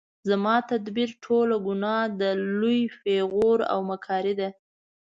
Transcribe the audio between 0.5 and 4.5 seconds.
تدبیر ټوله ګناه ده لوی پیغور او مکاري ده